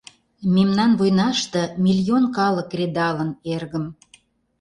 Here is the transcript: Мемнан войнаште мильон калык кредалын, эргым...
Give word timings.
Мемнан 0.55 0.91
войнаште 0.99 1.61
мильон 1.83 2.23
калык 2.37 2.67
кредалын, 2.71 3.29
эргым... 3.53 3.85